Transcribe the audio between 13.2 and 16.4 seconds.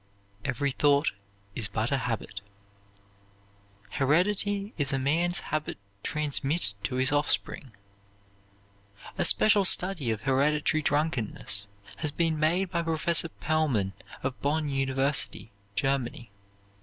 Pellman of Bonn University, Germany.